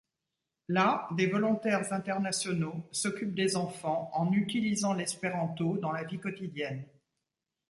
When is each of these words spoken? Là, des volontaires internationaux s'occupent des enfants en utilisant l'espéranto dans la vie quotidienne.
Là, 0.67 1.07
des 1.11 1.27
volontaires 1.27 1.93
internationaux 1.93 2.89
s'occupent 2.91 3.35
des 3.35 3.55
enfants 3.55 4.09
en 4.13 4.31
utilisant 4.33 4.93
l'espéranto 4.93 5.77
dans 5.77 5.91
la 5.91 6.03
vie 6.05 6.17
quotidienne. 6.17 6.87